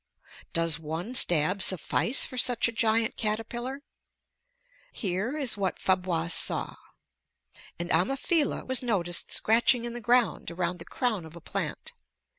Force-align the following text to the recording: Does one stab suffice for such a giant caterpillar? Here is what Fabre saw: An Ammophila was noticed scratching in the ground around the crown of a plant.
Does 0.51 0.79
one 0.79 1.13
stab 1.13 1.61
suffice 1.61 2.25
for 2.25 2.35
such 2.35 2.67
a 2.67 2.71
giant 2.71 3.17
caterpillar? 3.17 3.83
Here 4.91 5.37
is 5.37 5.57
what 5.57 5.77
Fabre 5.77 6.27
saw: 6.27 6.77
An 7.77 7.89
Ammophila 7.91 8.65
was 8.65 8.81
noticed 8.81 9.31
scratching 9.31 9.85
in 9.85 9.93
the 9.93 10.01
ground 10.01 10.49
around 10.49 10.79
the 10.79 10.85
crown 10.85 11.23
of 11.23 11.35
a 11.35 11.39
plant. 11.39 11.91